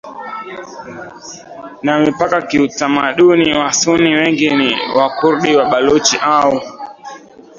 na 1.83 1.93
mipaka 1.99 2.37
kiutamaduni 2.47 3.49
Wasunni 3.59 4.13
wengi 4.13 4.49
ni 4.57 4.69
Wakurdi 4.97 5.55
Wabaluchi 5.55 6.17
au 6.17 6.61